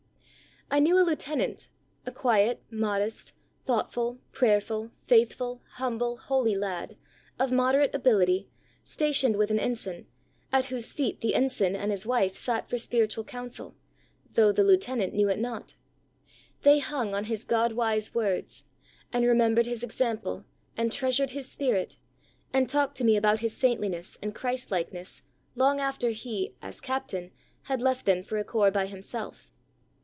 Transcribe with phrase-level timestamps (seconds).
[0.73, 1.67] I knew a Lieutenant,
[2.05, 3.33] a quiet, modest,
[3.65, 6.95] thoughtful, prayerful, faithful, humble, holy lad,
[7.37, 8.47] of moderate ability,
[8.81, 10.07] stationed with an Ensign,
[10.49, 13.75] at whose feet the Ensign and his wife sat for spiritual counsel,
[14.35, 15.75] though the Lieutenant knew it not.
[16.61, 18.63] They hung on his God wise words,
[19.11, 20.45] and remembered his ex ample,
[20.77, 21.97] and treasured his spirit,
[22.53, 25.21] and talked to me about his saintHness and Christlike ness
[25.53, 27.33] long after he, as Captain,
[27.63, 29.49] had left them for a corps by himself.